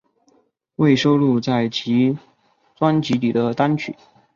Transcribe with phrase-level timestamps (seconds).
[0.77, 2.17] 未收录在其
[2.75, 3.95] 专辑里的单曲